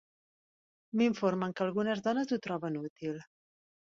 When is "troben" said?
2.47-2.81